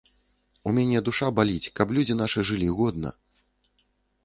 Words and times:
У 0.71 0.71
мяне 0.77 1.01
душа 1.09 1.29
баліць, 1.41 1.71
каб 1.81 1.87
людзі 1.99 2.17
нашы 2.23 2.47
жылі 2.53 2.69
годна! 2.81 3.15